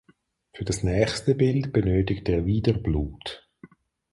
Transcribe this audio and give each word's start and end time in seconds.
Für 0.53 0.65
das 0.65 0.81
nächste 0.81 1.35
Bild 1.35 1.73
benötigt 1.73 2.27
er 2.27 2.47
wieder 2.47 2.73
Blut. 2.73 3.47